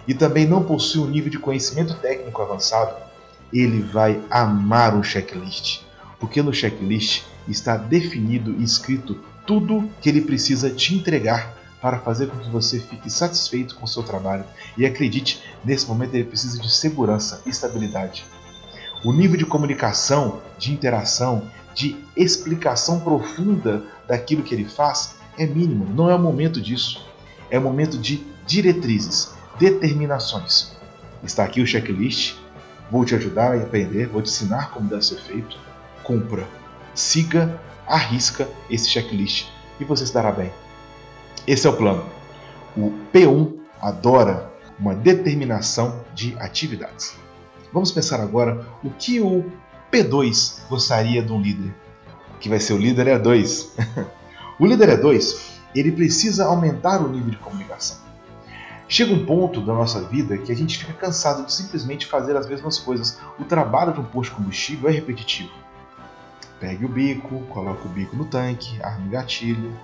e 0.08 0.14
também 0.14 0.48
não 0.48 0.64
possui 0.64 1.02
um 1.02 1.10
nível 1.10 1.30
de 1.30 1.38
conhecimento 1.38 1.96
técnico 1.96 2.42
avançado, 2.42 3.11
ele 3.54 3.82
vai 3.82 4.22
amar 4.30 4.96
um 4.96 5.04
checklist, 5.04 5.82
porque 6.20 6.42
no 6.42 6.54
checklist 6.54 7.24
está 7.48 7.76
definido 7.76 8.56
e 8.58 8.64
escrito 8.64 9.20
tudo 9.46 9.90
que 10.02 10.10
ele 10.10 10.22
precisa 10.22 10.70
te 10.70 10.96
entregar 10.96 11.58
para 11.82 12.00
fazer 12.00 12.28
com 12.28 12.38
que 12.38 12.50
você 12.50 12.80
fique 12.80 13.10
satisfeito 13.10 13.76
com 13.76 13.86
o 13.86 13.88
seu 13.88 14.04
trabalho. 14.04 14.46
E 14.78 14.86
acredite, 14.86 15.42
nesse 15.66 15.88
momento 15.88 16.14
ele 16.14 16.26
precisa 16.26 16.60
de 16.60 16.72
segurança 16.72 17.42
e 17.46 17.50
estabilidade. 17.50 18.24
O 19.04 19.12
nível 19.12 19.36
de 19.36 19.46
comunicação, 19.46 20.42
de 20.60 20.72
interação, 20.72 21.50
de 21.74 21.98
explicação 22.16 23.00
profunda 23.00 23.84
daquilo 24.08 24.44
que 24.44 24.54
ele 24.54 24.66
faz 24.66 25.16
é 25.38 25.46
mínimo. 25.46 25.88
Não 25.92 26.10
é 26.10 26.16
o 26.16 26.20
momento 26.20 26.62
disso. 26.62 27.04
É 27.50 27.58
o 27.58 27.62
momento 27.62 27.98
de 27.98 28.24
diretrizes, 28.46 29.34
determinações. 29.60 30.72
Está 31.24 31.44
aqui 31.44 31.62
o 31.62 31.68
checklist. 31.68 32.36
Vou 32.92 33.06
te 33.06 33.16
ajudar 33.16 33.54
a 33.54 33.56
aprender, 33.56 34.08
vou 34.08 34.22
te 34.22 34.30
ensinar 34.30 34.72
como 34.72 34.90
deve 34.90 35.06
ser 35.06 35.16
feito. 35.16 35.58
Cumpra, 36.04 36.46
siga, 36.94 37.58
arrisca 37.88 38.50
esse 38.70 38.90
checklist 38.90 39.48
e 39.80 39.86
você 39.86 40.06
se 40.06 40.14
dará 40.14 40.30
bem. 40.30 40.52
Esse 41.48 41.66
é 41.66 41.70
o 41.70 41.78
plano. 41.78 42.06
O 42.76 42.92
P1 43.14 43.60
adora 43.82 44.52
uma 44.78 44.94
determinação 44.94 46.04
de 46.14 46.36
atividades. 46.38 47.16
Vamos 47.72 47.94
pensar 47.94 48.20
agora 48.20 48.66
o 48.84 48.90
que 48.90 49.22
o 49.22 49.50
P2 49.90 50.60
gostaria 50.68 51.22
de 51.22 51.32
um 51.32 51.42
líder, 51.42 51.74
que 52.42 52.50
vai 52.50 52.60
ser 52.60 52.74
o 52.74 52.78
líder 52.78 53.08
E2. 53.22 53.70
o 54.60 54.66
líder 54.66 55.00
E2, 55.00 55.38
ele 55.74 55.94
precisa 55.94 56.46
aumentar 56.46 57.00
o 57.02 57.08
nível 57.08 57.30
de 57.30 57.38
comunicação. 57.38 58.01
Chega 58.92 59.14
um 59.14 59.26
ponto 59.26 59.62
da 59.62 59.74
nossa 59.74 60.02
vida 60.02 60.38
que 60.38 60.52
a 60.52 60.56
gente 60.56 60.78
fica 60.78 60.92
cansado 60.92 61.46
de 61.46 61.54
simplesmente 61.54 62.06
fazer 62.06 62.36
as 62.36 62.46
mesmas 62.46 62.78
coisas. 62.78 63.18
O 63.40 63.46
trabalho 63.46 63.94
de 63.94 64.02
um 64.02 64.04
posto 64.04 64.32
de 64.32 64.36
combustível 64.36 64.90
é 64.90 64.92
repetitivo. 64.92 65.54
Pegue 66.60 66.84
o 66.84 66.90
bico, 66.90 67.40
coloque 67.44 67.88
o 67.88 67.90
bico 67.90 68.18
no 68.18 68.26
tanque, 68.26 68.84
arme 68.84 69.08
o 69.08 69.12
gatilho, 69.12 69.80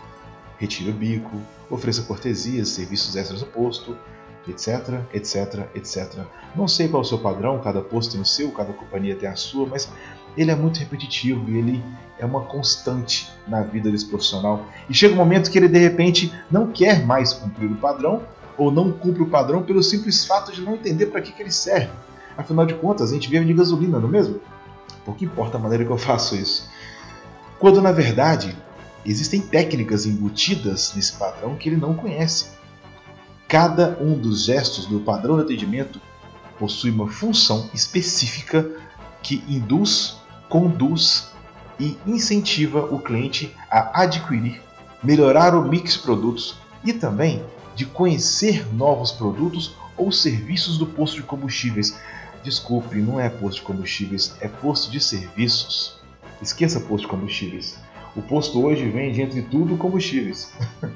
retire 0.60 0.90
o 0.90 0.94
bico, 0.94 1.32
ofereça 1.70 2.02
cortesias, 2.02 2.68
serviços 2.68 3.16
extras 3.16 3.40
no 3.40 3.48
posto, 3.48 3.98
etc, 4.46 5.00
etc, 5.14 5.70
etc. 5.74 6.26
Não 6.54 6.68
sei 6.68 6.90
qual 6.90 7.02
é 7.02 7.06
o 7.06 7.08
seu 7.08 7.20
padrão, 7.20 7.62
cada 7.62 7.80
posto 7.80 8.12
tem 8.12 8.20
o 8.20 8.26
seu, 8.26 8.52
cada 8.52 8.74
companhia 8.74 9.16
tem 9.16 9.30
a 9.30 9.38
sua, 9.38 9.66
mas 9.66 9.90
ele 10.36 10.52
é 10.52 10.56
muito 10.56 10.82
repetitivo 10.82 11.50
e 11.50 11.58
ele 11.58 11.84
é 12.20 12.26
uma 12.26 12.42
constante 12.42 13.32
na 13.48 13.62
vida 13.62 13.90
desse 13.90 14.06
profissional. 14.06 14.66
E 14.90 14.94
chega 14.94 15.14
um 15.14 15.18
momento 15.18 15.50
que 15.50 15.58
ele 15.58 15.70
de 15.70 15.80
repente 15.80 16.30
não 16.52 16.74
quer 16.74 17.06
mais 17.06 17.32
cumprir 17.32 17.72
o 17.72 17.76
padrão 17.76 18.22
ou 18.58 18.72
não 18.72 18.92
cumpre 18.92 19.22
o 19.22 19.30
padrão 19.30 19.64
pelo 19.64 19.84
simples 19.84 20.26
fato 20.26 20.52
de 20.52 20.62
não 20.62 20.74
entender 20.74 21.08
para 21.08 21.22
que, 21.22 21.32
que 21.32 21.42
ele 21.42 21.52
serve. 21.52 21.92
Afinal 22.38 22.66
de 22.66 22.74
contas, 22.76 23.12
a 23.12 23.14
gente 23.14 23.30
vive 23.30 23.46
de 23.46 23.54
gasolina, 23.54 24.00
não 24.00 24.10
é 24.10 24.12
mesmo? 24.12 24.40
Pouco 25.06 25.24
importa 25.24 25.58
a 25.58 25.60
maneira 25.60 25.86
que 25.86 25.92
eu 25.92 25.98
faço 25.98 26.36
isso. 26.36 26.70
Quando 27.60 27.82
na 27.82 27.92
verdade 27.92 28.56
existem 29.06 29.42
técnicas 29.42 30.06
embutidas 30.06 30.94
nesse 30.96 31.14
padrão 31.14 31.56
que 31.56 31.70
ele 31.70 31.78
não 31.78 31.94
conhece. 31.94 32.48
Cada 33.48 33.98
um 34.02 34.18
dos 34.18 34.46
gestos 34.46 34.86
do 34.86 35.00
padrão 35.00 35.38
de 35.38 35.44
atendimento 35.44 36.02
possui 36.60 36.92
uma 36.92 37.08
função 37.08 37.70
específica 37.74 38.70
que 39.24 39.44
induz, 39.48 40.18
conduz 40.50 41.30
e 41.80 41.98
incentiva 42.06 42.82
o 42.94 43.00
cliente 43.00 43.56
a 43.70 44.02
adquirir, 44.02 44.62
melhorar 45.02 45.56
o 45.56 45.64
mix 45.64 45.94
de 45.94 46.00
produtos 46.00 46.56
e 46.84 46.92
também 46.92 47.44
de 47.78 47.86
conhecer 47.86 48.74
novos 48.74 49.12
produtos 49.12 49.76
ou 49.96 50.12
serviços 50.12 50.80
do 50.80 50.88
posto 50.88 51.18
de 51.18 51.22
combustíveis. 51.22 51.96
Desculpe, 52.44 52.98
não 52.98 53.20
é 53.20 53.30
posto 53.30 53.60
de 53.60 53.62
combustíveis, 53.62 54.36
é 54.42 54.48
posto 54.48 54.90
de 54.90 55.00
serviços. 55.00 55.96
Esqueça 56.42 56.80
posto 56.80 57.04
de 57.04 57.08
combustíveis. 57.08 57.78
O 58.16 58.22
posto 58.24 58.66
hoje 58.66 58.90
vende, 58.90 59.22
entre 59.22 59.44
tudo, 59.44 59.78
combustíveis. 59.78 60.52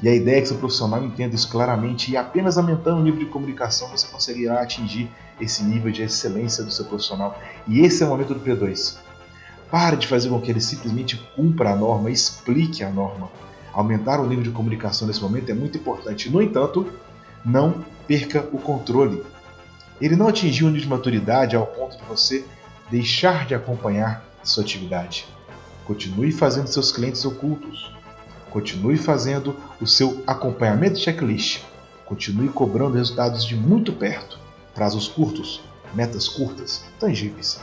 e 0.00 0.08
a 0.08 0.14
ideia 0.14 0.38
é 0.38 0.40
que 0.42 0.46
seu 0.46 0.58
profissional 0.58 1.04
entenda 1.04 1.34
isso 1.34 1.50
claramente 1.50 2.12
e 2.12 2.16
apenas 2.16 2.56
aumentando 2.56 3.00
o 3.00 3.02
nível 3.02 3.18
de 3.18 3.26
comunicação 3.26 3.88
você 3.88 4.06
conseguirá 4.06 4.62
atingir 4.62 5.10
esse 5.40 5.64
nível 5.64 5.90
de 5.90 6.02
excelência 6.02 6.62
do 6.62 6.70
seu 6.70 6.84
profissional. 6.84 7.36
E 7.66 7.80
esse 7.80 8.04
é 8.04 8.06
o 8.06 8.10
momento 8.10 8.32
do 8.32 8.38
P2. 8.38 8.96
Pare 9.68 9.96
de 9.96 10.06
fazer 10.06 10.28
com 10.28 10.40
que 10.40 10.52
ele 10.52 10.60
simplesmente 10.60 11.16
cumpra 11.34 11.72
a 11.72 11.76
norma, 11.76 12.12
explique 12.12 12.84
a 12.84 12.90
norma. 12.90 13.28
Aumentar 13.76 14.20
o 14.20 14.26
nível 14.26 14.42
de 14.42 14.50
comunicação 14.52 15.06
nesse 15.06 15.20
momento 15.20 15.50
é 15.50 15.54
muito 15.54 15.76
importante. 15.76 16.30
No 16.30 16.40
entanto, 16.40 16.90
não 17.44 17.84
perca 18.08 18.48
o 18.50 18.58
controle. 18.58 19.22
Ele 20.00 20.16
não 20.16 20.28
atingiu 20.28 20.66
o 20.66 20.70
nível 20.70 20.84
de 20.84 20.88
maturidade 20.88 21.54
ao 21.54 21.66
ponto 21.66 21.98
de 21.98 22.04
você 22.04 22.42
deixar 22.90 23.44
de 23.44 23.54
acompanhar 23.54 24.24
sua 24.42 24.62
atividade. 24.62 25.26
Continue 25.84 26.32
fazendo 26.32 26.68
seus 26.68 26.90
clientes 26.90 27.22
ocultos. 27.26 27.94
Continue 28.48 28.96
fazendo 28.96 29.54
o 29.78 29.86
seu 29.86 30.24
acompanhamento 30.26 30.98
checklist. 30.98 31.60
Continue 32.06 32.48
cobrando 32.48 32.96
resultados 32.96 33.44
de 33.44 33.54
muito 33.54 33.92
perto, 33.92 34.38
prazos 34.74 35.06
curtos, 35.06 35.60
metas 35.92 36.26
curtas, 36.26 36.82
tangíveis. 36.98 37.60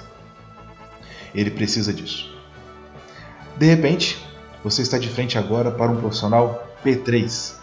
Ele 1.33 1.49
precisa 1.49 1.91
disso. 1.91 2.31
De 3.57 3.65
repente, 3.65 4.23
você 4.63 4.81
está 4.81 4.97
de 4.97 5.09
frente 5.09 5.37
agora 5.37 5.71
para 5.71 5.91
um 5.91 5.97
profissional 5.97 6.67
P3 6.83 7.55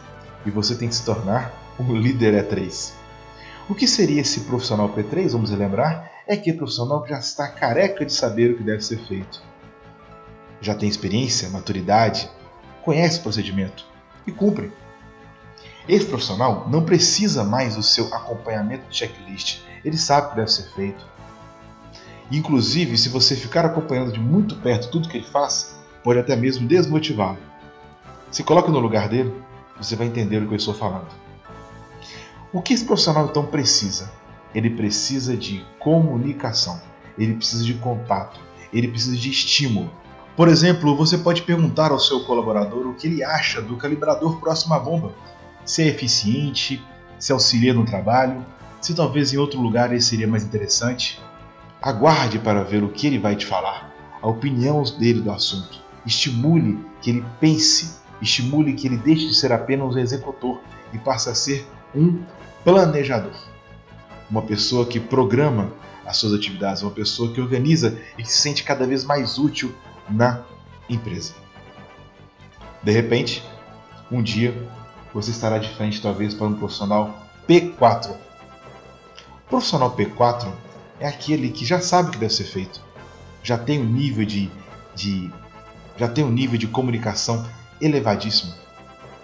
e 0.45 0.51
você 0.51 0.75
tem 0.75 0.89
que 0.89 0.95
se 0.95 1.05
tornar 1.05 1.53
um 1.79 1.95
líder 1.95 2.35
E3. 2.45 2.93
O 3.69 3.75
que 3.75 3.87
seria 3.87 4.21
esse 4.21 4.41
profissional 4.41 4.89
P3? 4.89 5.31
Vamos 5.31 5.51
lembrar, 5.51 6.11
é 6.27 6.35
aquele 6.35 6.57
profissional 6.57 7.03
que 7.03 7.11
já 7.11 7.19
está 7.19 7.49
careca 7.49 8.05
de 8.05 8.13
saber 8.13 8.51
o 8.51 8.57
que 8.57 8.63
deve 8.63 8.83
ser 8.83 8.99
feito 8.99 9.51
já 10.61 10.75
tem 10.75 10.89
experiência, 10.89 11.49
maturidade, 11.49 12.31
conhece 12.83 13.21
o 13.21 13.23
procedimento 13.23 13.85
e 14.27 14.33
cumpre. 14.33 14.73
Esse 15.89 16.05
profissional 16.05 16.69
não 16.69 16.85
precisa 16.85 17.43
mais 17.43 17.77
do 17.77 17.83
seu 17.83 18.13
acompanhamento 18.15 18.89
de 18.89 18.97
checklist, 18.97 19.63
ele 19.85 19.97
sabe 19.97 20.27
o 20.27 20.31
que 20.31 20.37
deve 20.37 20.53
ser 20.53 20.71
feito. 20.75 21.05
Inclusive, 22.31 22.97
se 22.97 23.09
você 23.09 23.35
ficar 23.35 23.65
acompanhando 23.65 24.13
de 24.13 24.21
muito 24.21 24.55
perto 24.57 24.91
tudo 24.91 25.09
que 25.09 25.17
ele 25.17 25.27
faz, 25.27 25.80
pode 26.03 26.19
até 26.19 26.37
mesmo 26.37 26.67
desmotivá-lo. 26.67 27.39
Se 28.31 28.43
coloque 28.43 28.71
no 28.71 28.79
lugar 28.79 29.09
dele, 29.09 29.35
você 29.77 29.97
vai 29.97 30.07
entender 30.07 30.43
o 30.43 30.47
que 30.47 30.55
eu 30.55 30.59
estou 30.59 30.75
falando. 30.75 31.09
O 32.53 32.61
que 32.61 32.75
esse 32.75 32.85
profissional 32.85 33.27
então 33.27 33.47
precisa? 33.47 34.11
Ele 34.55 34.71
precisa 34.71 35.37
de 35.37 35.65
comunicação, 35.79 36.81
ele 37.17 37.35
precisa 37.35 37.65
de 37.65 37.75
contato, 37.75 38.41
ele 38.73 38.89
precisa 38.89 39.17
de 39.17 39.31
estímulo, 39.31 39.91
por 40.41 40.49
exemplo, 40.49 40.97
você 40.97 41.19
pode 41.19 41.43
perguntar 41.43 41.91
ao 41.91 41.99
seu 41.99 42.21
colaborador 42.21 42.87
o 42.87 42.95
que 42.95 43.07
ele 43.07 43.23
acha 43.23 43.61
do 43.61 43.77
calibrador 43.77 44.41
próximo 44.41 44.73
à 44.73 44.79
bomba. 44.79 45.13
Se 45.67 45.83
é 45.83 45.89
eficiente, 45.89 46.83
se 47.19 47.31
auxilia 47.31 47.75
no 47.75 47.85
trabalho, 47.85 48.43
se 48.81 48.95
talvez 48.95 49.35
em 49.35 49.37
outro 49.37 49.61
lugar 49.61 49.91
ele 49.91 50.01
seria 50.01 50.27
mais 50.27 50.43
interessante. 50.43 51.21
Aguarde 51.83 52.39
para 52.39 52.65
ver 52.65 52.83
o 52.83 52.89
que 52.89 53.07
ele 53.07 53.19
vai 53.19 53.37
te 53.37 53.45
falar, 53.45 53.93
a 54.23 54.29
opinião 54.29 54.83
dele 54.99 55.21
do 55.21 55.31
assunto. 55.31 55.79
Estimule 56.07 56.85
que 57.01 57.11
ele 57.11 57.25
pense 57.41 58.01
Estimule 58.21 58.75
que 58.75 58.87
ele 58.87 58.99
deixe 58.99 59.27
de 59.27 59.35
ser 59.35 59.53
apenas 59.53 59.95
um 59.95 59.99
executor 59.99 60.61
e 60.93 60.99
passe 60.99 61.31
a 61.31 61.35
ser 61.35 61.67
um 61.95 62.23
planejador. 62.63 63.35
Uma 64.31 64.43
pessoa 64.43 64.87
que 64.87 65.01
programa 65.01 65.73
as 66.05 66.17
suas 66.17 66.35
atividades, 66.35 66.83
uma 66.83 66.91
pessoa 66.91 67.33
que 67.33 67.41
organiza 67.41 67.99
e 68.19 68.23
que 68.23 68.31
se 68.31 68.39
sente 68.39 68.63
cada 68.63 68.87
vez 68.87 69.05
mais 69.05 69.39
útil 69.39 69.75
na 70.09 70.43
empresa. 70.89 71.33
De 72.83 72.93
repente, 72.93 73.43
um 74.11 74.23
dia 74.23 74.69
você 75.15 75.31
estará 75.31 75.59
de 75.59 75.69
frente 75.71 76.03
talvez 76.03 76.35
para 76.35 76.47
um 76.47 76.55
profissional 76.55 77.27
P4. 77.49 78.11
O 78.11 79.49
profissional 79.49 79.97
P4 79.97 80.53
é 80.99 81.09
aquele 81.09 81.51
que 81.51 81.65
já 81.65 81.81
sabe 81.81 82.09
o 82.09 82.13
que 82.13 82.19
deve 82.19 82.35
ser 82.35 82.45
feito, 82.45 82.81
já 83.43 83.57
tem 83.57 83.81
um 83.81 83.87
nível 83.87 84.25
de, 84.25 84.51
de 84.95 85.31
já 85.97 86.09
tem 86.09 86.25
um 86.25 86.31
nível 86.31 86.59
de 86.59 86.67
comunicação 86.67 87.47
elevadíssimo 87.81 88.55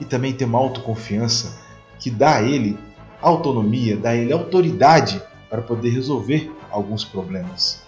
e 0.01 0.05
também 0.05 0.33
tem 0.33 0.47
uma 0.47 0.59
autoconfiança 0.59 1.57
que 1.99 2.11
dá 2.11 2.37
a 2.37 2.43
ele 2.43 2.79
autonomia, 3.21 3.97
dá 3.97 4.11
a 4.11 4.17
ele 4.17 4.33
autoridade 4.33 5.23
para 5.49 5.63
poder 5.63 5.91
resolver 5.91 6.53
alguns 6.71 7.05
problemas. 7.05 7.83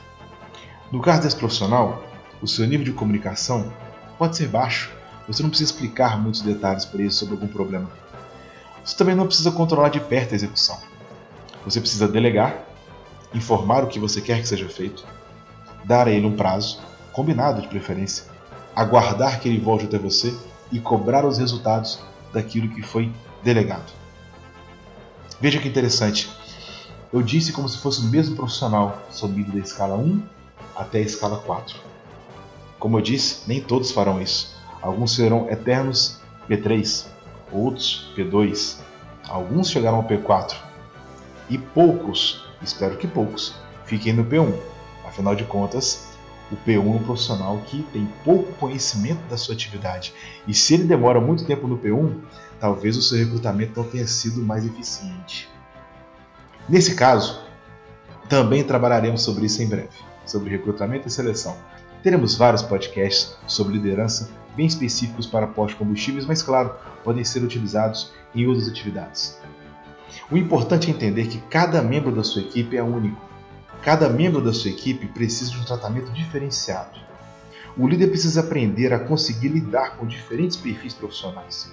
No 0.91 1.01
caso 1.01 1.23
desse 1.23 1.37
profissional, 1.37 2.03
o 2.41 2.47
seu 2.47 2.67
nível 2.67 2.85
de 2.85 2.93
comunicação 2.93 3.73
pode 4.17 4.37
ser 4.37 4.49
baixo. 4.49 4.91
Você 5.27 5.43
não 5.43 5.51
precisa 5.51 5.71
explicar 5.71 6.21
muitos 6.21 6.41
detalhes 6.41 6.85
para 6.85 7.01
ele 7.01 7.11
sobre 7.11 7.35
algum 7.35 7.49
problema. 7.49 7.91
Você 8.83 8.97
também 8.97 9.15
não 9.15 9.27
precisa 9.27 9.51
controlar 9.51 9.91
de 9.91 10.01
perto 10.01 10.33
a 10.33 10.37
execução. 10.37 10.79
Você 11.65 11.81
precisa 11.81 12.09
delegar, 12.09 12.65
informar 13.35 13.85
o 13.85 13.89
que 13.89 13.99
você 13.99 14.23
quer 14.23 14.41
que 14.41 14.49
seja 14.49 14.69
feito, 14.69 15.05
dar 15.85 16.09
a 16.09 16.11
ele 16.11 16.27
um 16.27 16.35
prazo, 16.35 16.81
combinado 17.13 17.61
de 17.61 17.69
preferência, 17.69 18.25
aguardar 18.79 19.41
que 19.41 19.49
ele 19.49 19.59
volte 19.59 19.87
até 19.87 19.99
você 19.99 20.33
e 20.71 20.79
cobrar 20.79 21.27
os 21.27 21.37
resultados 21.37 21.99
daquilo 22.33 22.69
que 22.69 22.81
foi 22.81 23.13
delegado. 23.43 23.93
Veja 25.41 25.59
que 25.59 25.67
interessante. 25.67 26.31
Eu 27.13 27.21
disse 27.21 27.53
como 27.53 27.69
se 27.69 27.79
fosse 27.79 28.01
o 28.01 28.05
mesmo 28.05 28.37
profissional 28.37 29.03
subindo 29.11 29.51
da 29.51 29.59
escala 29.59 29.97
1 29.97 30.23
até 30.77 30.99
a 30.99 31.03
escala 31.03 31.39
4. 31.39 31.77
Como 32.79 32.97
eu 32.97 33.03
disse, 33.03 33.41
nem 33.49 33.61
todos 33.61 33.91
farão 33.91 34.23
isso. 34.23 34.55
Alguns 34.81 35.17
serão 35.17 35.51
eternos 35.51 36.21
P3, 36.49 37.07
outros 37.51 38.13
P2, 38.17 38.77
alguns 39.29 39.71
chegarão 39.71 39.99
ao 39.99 40.05
P4 40.05 40.55
e 41.51 41.59
poucos, 41.59 42.45
espero 42.63 42.97
que 42.97 43.09
poucos, 43.09 43.57
fiquem 43.87 44.13
no 44.13 44.25
P1. 44.25 44.57
Afinal 45.05 45.35
de 45.35 45.43
contas, 45.43 46.08
o 46.51 46.57
P1 46.57 46.77
é 46.77 46.79
um 46.79 47.03
profissional 47.03 47.59
que 47.67 47.83
tem 47.93 48.09
pouco 48.25 48.53
conhecimento 48.55 49.21
da 49.29 49.37
sua 49.37 49.55
atividade. 49.55 50.15
E 50.47 50.55
se 50.55 50.75
ele 50.75 50.85
demora 50.85 51.21
muito 51.21 51.45
tempo 51.45 51.67
no 51.67 51.79
P1, 51.79 52.17
talvez 52.59 52.97
o 52.97 53.03
seu 53.03 53.19
recrutamento 53.19 53.81
não 53.81 53.89
tenha 53.89 54.07
sido 54.07 54.43
mais 54.43 54.65
eficiente. 54.65 55.49
Nesse 56.69 56.95
caso, 56.95 57.41
também 58.29 58.65
trabalharemos 58.65 59.23
sobre 59.23 59.47
isso 59.47 59.63
em 59.63 59.69
breve, 59.69 59.89
sobre 60.25 60.51
recrutamento 60.51 61.09
e 61.09 61.11
seleção. 61.11 61.57
Teremos 62.03 62.35
vários 62.35 62.63
podcasts 62.63 63.37
sobre 63.47 63.75
liderança 63.75 64.31
bem 64.55 64.67
específicos 64.67 65.27
para 65.27 65.47
pós-combustíveis, 65.47 66.27
mas 66.27 66.43
claro, 66.43 66.75
podem 67.05 67.25
ser 67.25 67.43
utilizados 67.43 68.13
em 68.35 68.47
outras 68.47 68.69
atividades. 68.69 69.41
O 70.31 70.37
importante 70.37 70.89
é 70.89 70.91
entender 70.91 71.29
que 71.29 71.39
cada 71.49 71.81
membro 71.83 72.13
da 72.13 72.23
sua 72.23 72.43
equipe 72.43 72.77
é 72.77 72.83
único. 72.83 73.28
Cada 73.83 74.09
membro 74.09 74.43
da 74.43 74.53
sua 74.53 74.71
equipe 74.71 75.07
precisa 75.07 75.53
de 75.53 75.59
um 75.59 75.65
tratamento 75.65 76.11
diferenciado. 76.13 76.99
O 77.77 77.87
líder 77.87 78.09
precisa 78.09 78.41
aprender 78.41 78.93
a 78.93 78.99
conseguir 78.99 79.49
lidar 79.49 79.97
com 79.97 80.07
diferentes 80.07 80.57
perfis 80.57 80.93
profissionais. 80.93 81.73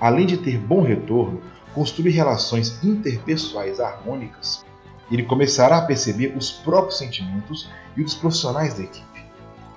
Além 0.00 0.26
de 0.26 0.38
ter 0.38 0.58
bom 0.58 0.82
retorno, 0.82 1.42
construir 1.74 2.12
relações 2.12 2.82
interpessoais 2.82 3.78
harmônicas, 3.78 4.64
ele 5.10 5.24
começará 5.24 5.78
a 5.78 5.82
perceber 5.82 6.34
os 6.36 6.50
próprios 6.50 6.96
sentimentos 6.96 7.68
e 7.94 8.02
os 8.02 8.14
profissionais 8.14 8.74
da 8.74 8.84
equipe. 8.84 9.24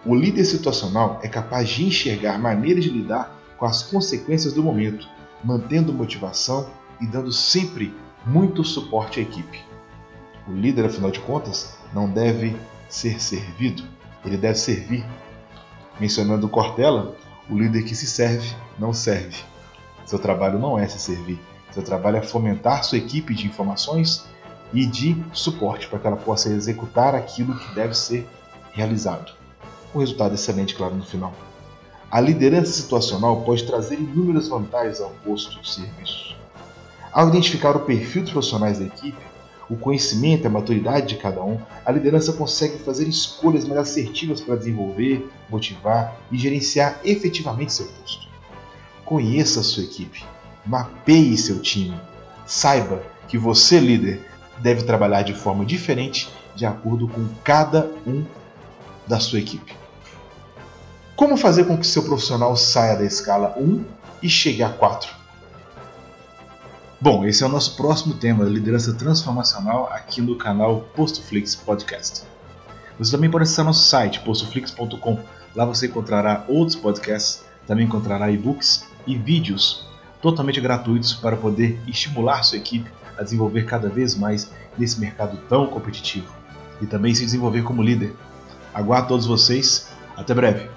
O 0.06 0.16
líder 0.16 0.46
situacional 0.46 1.20
é 1.22 1.28
capaz 1.28 1.68
de 1.68 1.86
enxergar 1.86 2.40
maneiras 2.40 2.86
de 2.86 2.90
lidar 2.90 3.36
com 3.58 3.66
as 3.66 3.84
consequências 3.84 4.54
do 4.54 4.64
momento, 4.64 5.06
mantendo 5.44 5.92
motivação 5.92 6.70
e 7.02 7.06
dando 7.06 7.34
sempre 7.34 7.94
muito 8.26 8.64
suporte 8.64 9.20
à 9.20 9.24
equipe. 9.24 9.67
O 10.48 10.52
líder, 10.52 10.86
afinal 10.86 11.12
de 11.12 11.20
contas, 11.20 11.78
não 11.94 12.10
deve 12.10 12.56
ser 12.88 13.22
servido, 13.22 13.84
ele 14.24 14.38
deve 14.38 14.58
servir. 14.58 15.06
Mencionando 16.00 16.48
Cortella, 16.48 17.16
o 17.50 17.58
líder 17.58 17.84
que 17.84 17.96
se 17.96 18.08
serve 18.08 18.56
não 18.80 18.94
serve. 18.94 19.44
Seu 20.06 20.20
trabalho 20.20 20.58
não 20.58 20.80
é 20.80 20.88
se 20.88 21.00
servir, 21.00 21.40
seu 21.72 21.84
trabalho 21.84 22.18
é 22.18 22.22
fomentar 22.22 22.84
sua 22.84 22.98
equipe 22.98 23.34
de 23.34 23.46
informações 23.46 24.26
e 24.74 24.86
de 24.86 25.22
suporte 25.34 25.88
para 25.88 26.00
que 26.00 26.08
ela 26.08 26.18
possa 26.18 26.50
executar 26.50 27.14
aquilo 27.14 27.58
que 27.58 27.76
deve 27.76 27.94
ser 27.94 28.28
realizado. 28.72 29.34
Um 29.94 30.00
resultado 30.00 30.36
excelente, 30.36 30.76
claro, 30.76 30.96
no 30.96 31.04
final. 31.04 31.34
A 32.10 32.22
liderança 32.22 32.72
situacional 32.72 33.42
pode 33.42 33.66
trazer 33.66 33.96
inúmeras 33.96 34.48
vantagens 34.48 35.02
ao 35.02 35.10
posto 35.26 35.60
de 35.60 35.70
serviço. 35.70 36.36
Ao 37.12 37.28
identificar 37.28 37.76
o 37.76 37.82
perfil 37.82 38.22
dos 38.22 38.32
profissionais 38.32 38.80
da 38.80 38.86
equipe, 38.86 39.18
o 39.70 39.76
conhecimento 39.76 40.44
e 40.44 40.48
a 40.48 40.50
maturidade 40.50 41.08
de 41.08 41.16
cada 41.16 41.44
um, 41.44 41.60
a 41.86 41.92
liderança 41.92 42.34
consegue 42.34 42.78
fazer 42.80 43.08
escolhas 43.08 43.66
mais 43.66 43.82
assertivas 43.82 44.40
para 44.40 44.56
desenvolver, 44.56 45.30
motivar 45.50 46.18
e 46.32 46.38
gerenciar 46.38 47.00
efetivamente 47.04 47.74
seu 47.74 47.86
posto. 47.86 48.28
Conheça 49.04 49.60
a 49.60 49.64
sua 49.64 49.84
equipe, 49.84 50.24
mapeie 50.66 51.38
seu 51.38 51.62
time. 51.62 52.00
Saiba 52.46 53.04
que 53.28 53.38
você, 53.38 53.80
líder, 53.80 54.26
deve 54.60 54.84
trabalhar 54.84 55.22
de 55.22 55.34
forma 55.34 55.66
diferente 55.66 56.30
de 56.56 56.66
acordo 56.66 57.08
com 57.08 57.28
cada 57.44 57.92
um 58.06 58.26
da 59.06 59.20
sua 59.20 59.40
equipe. 59.40 59.76
Como 61.16 61.36
fazer 61.36 61.66
com 61.66 61.78
que 61.78 61.88
seu 61.88 62.04
profissional 62.04 62.56
saia 62.56 62.96
da 62.96 63.04
escala 63.04 63.56
1 63.58 63.84
e 64.22 64.30
chegue 64.30 64.64
a 64.64 64.70
4? 64.70 65.27
Bom, 67.00 67.24
esse 67.28 67.44
é 67.44 67.46
o 67.46 67.50
nosso 67.50 67.76
próximo 67.76 68.16
tema, 68.16 68.44
liderança 68.44 68.92
transformacional, 68.92 69.88
aqui 69.94 70.20
no 70.20 70.36
canal 70.36 70.82
PostoFlix 70.96 71.56
Podcast. 71.56 72.24
Você 72.98 73.12
também 73.12 73.30
pode 73.30 73.44
acessar 73.44 73.66
nosso 73.66 73.88
site, 73.88 74.20
postoflix.com. 74.22 75.20
Lá 75.56 75.64
você 75.64 75.86
encontrará 75.86 76.44
outros 76.48 76.76
podcasts, 76.76 77.46
também 77.68 77.86
encontrará 77.86 78.32
e-books 78.32 78.88
e 79.06 79.16
vídeos 79.16 79.86
totalmente 80.24 80.60
gratuitos 80.60 81.14
para 81.14 81.38
poder 81.38 81.80
estimular 81.88 82.42
sua 82.42 82.58
equipe 82.58 82.90
a 83.16 83.22
desenvolver 83.22 83.66
cada 83.66 83.90
vez 83.90 84.16
mais 84.16 84.52
nesse 84.76 85.00
mercado 85.00 85.38
tão 85.48 85.68
competitivo 85.68 86.34
e 86.82 86.88
também 86.88 87.14
se 87.14 87.24
desenvolver 87.24 87.62
como 87.62 87.84
líder. 87.84 88.16
Aguardo 88.74 89.10
todos 89.10 89.28
vocês. 89.28 89.88
Até 90.16 90.34
breve. 90.34 90.68